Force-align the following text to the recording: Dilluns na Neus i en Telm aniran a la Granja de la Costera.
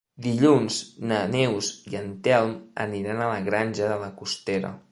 Dilluns 0.25 0.77
na 1.11 1.19
Neus 1.33 1.69
i 1.91 1.99
en 1.99 2.09
Telm 2.29 2.55
aniran 2.87 3.21
a 3.27 3.31
la 3.35 3.39
Granja 3.51 3.91
de 3.93 3.99
la 4.07 4.13
Costera. 4.23 4.73